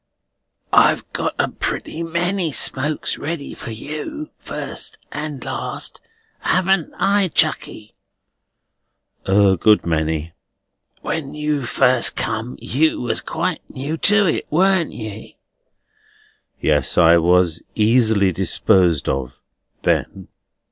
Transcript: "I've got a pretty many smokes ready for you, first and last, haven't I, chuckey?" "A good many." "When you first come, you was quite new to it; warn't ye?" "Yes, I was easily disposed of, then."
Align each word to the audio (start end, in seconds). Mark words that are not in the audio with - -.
"I've 0.73 1.13
got 1.13 1.35
a 1.37 1.47
pretty 1.47 2.01
many 2.01 2.51
smokes 2.51 3.19
ready 3.19 3.53
for 3.53 3.69
you, 3.69 4.31
first 4.39 4.97
and 5.11 5.45
last, 5.45 6.01
haven't 6.39 6.91
I, 6.97 7.27
chuckey?" 7.27 7.91
"A 9.27 9.55
good 9.57 9.85
many." 9.85 10.33
"When 11.01 11.35
you 11.35 11.67
first 11.67 12.15
come, 12.15 12.57
you 12.59 12.99
was 12.99 13.21
quite 13.21 13.61
new 13.69 13.95
to 13.97 14.25
it; 14.25 14.47
warn't 14.49 14.91
ye?" 14.93 15.37
"Yes, 16.59 16.97
I 16.97 17.17
was 17.17 17.61
easily 17.75 18.31
disposed 18.31 19.07
of, 19.07 19.33
then." 19.83 20.29